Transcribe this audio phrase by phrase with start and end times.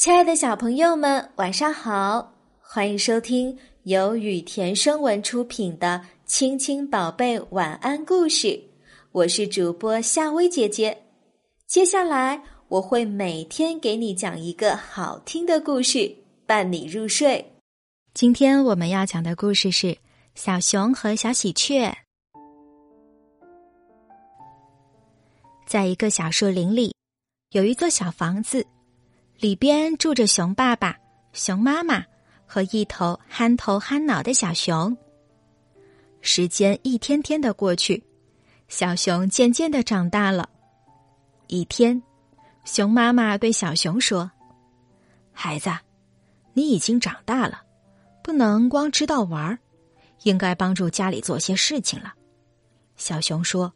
[0.00, 2.32] 亲爱的小朋友们，晚上好！
[2.58, 8.46] 欢迎收听由雨田声文出品的《亲亲宝贝晚安故事》，
[9.12, 11.02] 我是主播夏薇姐姐。
[11.66, 17.52] 接下来我会每天给你讲一个好听的故事，伴你入睡。
[18.14, 19.88] 今天我们要讲的故事是
[20.34, 21.86] 《小熊和小喜鹊》。
[25.66, 26.94] 在一个小树林里，
[27.50, 28.66] 有一座小房子。
[29.40, 30.94] 里边住着熊爸爸、
[31.32, 32.04] 熊妈妈
[32.44, 34.94] 和一头憨头憨脑的小熊。
[36.20, 38.04] 时间一天天的过去，
[38.68, 40.46] 小熊渐渐的长大了。
[41.46, 42.02] 一天，
[42.66, 44.30] 熊妈妈对小熊说
[45.32, 45.70] ：“孩子，
[46.52, 47.62] 你已经长大了，
[48.22, 49.58] 不能光知道玩儿，
[50.24, 52.12] 应该帮助家里做些事情了。”
[52.96, 53.72] 小熊说：“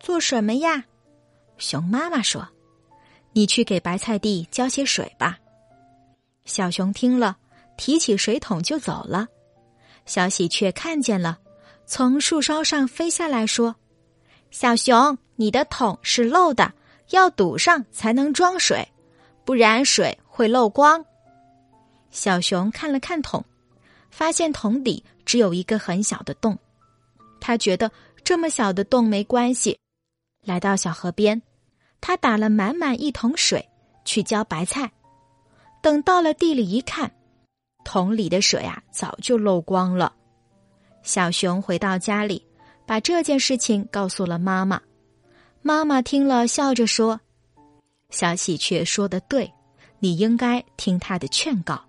[0.00, 0.86] 做什么呀？”
[1.56, 2.48] 熊妈妈说。
[3.38, 5.38] 你去给白菜地浇些水吧。
[6.44, 7.36] 小熊听了，
[7.76, 9.28] 提起水桶就走了。
[10.06, 11.38] 小喜鹊看见了，
[11.86, 13.76] 从树梢上飞下来说
[14.50, 16.74] ：“小熊，你的桶是漏的，
[17.10, 18.88] 要堵上才能装水，
[19.44, 21.04] 不然水会漏光。”
[22.10, 23.44] 小熊看了看桶，
[24.10, 26.58] 发现桶底只有一个很小的洞。
[27.40, 27.88] 他觉得
[28.24, 29.78] 这么小的洞没关系，
[30.42, 31.40] 来到小河边。
[32.00, 33.68] 他打了满满一桶水
[34.04, 34.90] 去浇白菜，
[35.82, 37.10] 等到了地里一看，
[37.84, 40.12] 桶里的水啊早就漏光了。
[41.02, 42.44] 小熊回到家里，
[42.86, 44.80] 把这件事情告诉了妈妈。
[45.62, 47.20] 妈妈听了，笑着说
[48.10, 49.52] ：“小喜鹊说的对，
[49.98, 51.80] 你应该听他的劝告。”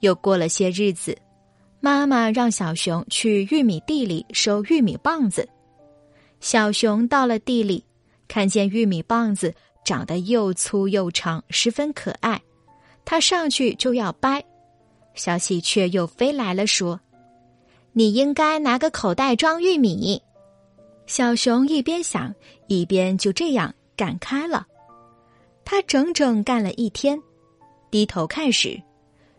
[0.00, 1.16] 又过了些日子，
[1.80, 5.48] 妈妈让小熊去玉米地里收玉米棒子。
[6.40, 7.85] 小熊到了地里。
[8.28, 12.42] 看见玉米棒子长得又粗又长，十分可爱，
[13.04, 14.44] 他上去就要掰，
[15.14, 17.00] 小喜鹊又飞来了，说
[17.94, 20.20] ：“你应该拿个口袋装玉米。”
[21.06, 22.34] 小熊一边想，
[22.66, 24.66] 一边就这样干开了。
[25.64, 27.20] 他整整干了一天，
[27.90, 28.82] 低头看时，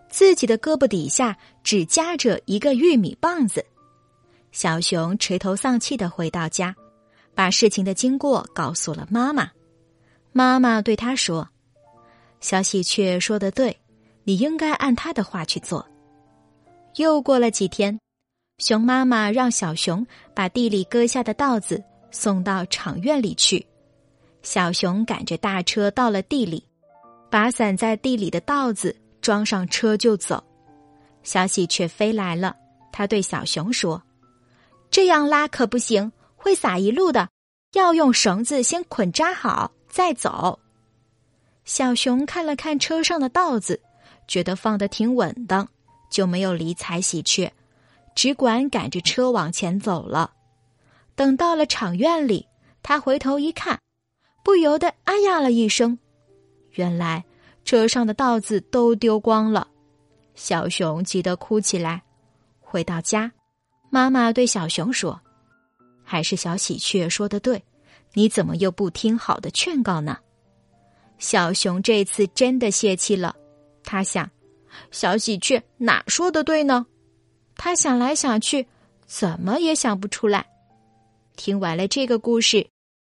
[0.10, 3.66] 自己的胳膊底下只夹着一个玉米棒子。
[4.54, 6.74] 小熊垂头丧气的回到家。
[7.38, 9.52] 把事情的经过告诉了妈妈，
[10.32, 11.48] 妈妈对他说
[12.42, 13.78] ：“小喜鹊说的对，
[14.24, 15.88] 你应该按他的话去做。”
[16.98, 18.00] 又过了几天，
[18.58, 20.04] 熊妈妈让小熊
[20.34, 23.64] 把地里割下的稻子送到场院里去。
[24.42, 26.64] 小熊赶着大车到了地里，
[27.30, 30.44] 把散在地里的稻子装上车就走。
[31.22, 32.56] 小喜鹊飞来了，
[32.92, 34.02] 他对小熊说
[34.90, 37.28] ：“这样拉可不行。”会撒一路的，
[37.74, 40.58] 要用绳子先捆扎好再走。
[41.66, 43.82] 小熊看了看车上的稻子，
[44.26, 45.68] 觉得放的挺稳当，
[46.10, 47.52] 就没有理睬喜鹊，
[48.16, 50.32] 只管赶着车往前走了。
[51.16, 52.48] 等到了场院里，
[52.82, 53.78] 他回头一看，
[54.44, 56.00] 不由得“哎呀”了一声。
[56.72, 57.26] 原来
[57.66, 59.68] 车上的稻子都丢光了，
[60.36, 62.02] 小熊急得哭起来。
[62.62, 63.30] 回到家，
[63.90, 65.20] 妈妈对小熊说。
[66.10, 67.62] 还是小喜鹊说的对，
[68.14, 70.18] 你怎么又不听好的劝告呢？
[71.20, 73.36] 小熊这次真的泄气了，
[73.84, 74.32] 他想，
[74.90, 76.86] 小喜鹊哪说的对呢？
[77.58, 78.66] 他想来想去，
[79.06, 80.48] 怎么也想不出来。
[81.36, 82.66] 听完了这个故事，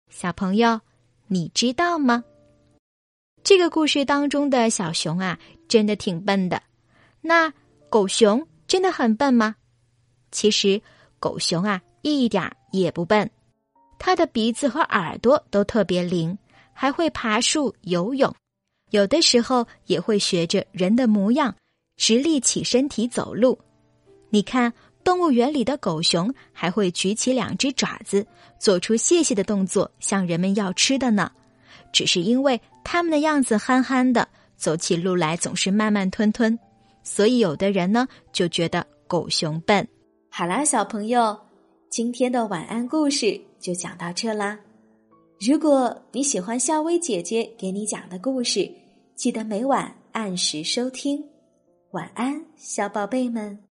[0.09, 0.81] 小朋友，
[1.27, 2.25] 你知道吗？
[3.45, 6.63] 这个故事当中的小熊啊，真的挺笨的。
[7.21, 7.53] 那
[7.91, 9.55] 狗熊真的很笨吗？
[10.31, 10.81] 其实，
[11.19, 11.83] 狗熊啊。
[12.11, 13.31] 一点也不笨，
[13.99, 16.37] 它的鼻子和耳朵都特别灵，
[16.73, 18.35] 还会爬树、游泳，
[18.91, 21.55] 有的时候也会学着人的模样
[21.97, 23.59] 直立起身体走路。
[24.31, 24.73] 你看，
[25.03, 28.27] 动物园里的狗熊还会举起两只爪子，
[28.59, 31.31] 做出谢谢的动作，向人们要吃的呢。
[31.93, 36.59] 只是因为它们的样子憨憨的，走起路来总是慢慢吞吞，
[37.03, 39.87] 所以有的人呢就觉得狗熊笨。
[40.29, 41.46] 好啦，小朋友。
[41.97, 44.61] 今天的晚安故事就讲到这啦。
[45.41, 48.71] 如果你喜欢夏薇姐姐给你讲的故事，
[49.15, 51.25] 记得每晚按时收听。
[51.93, 53.59] 晚安，小宝贝们。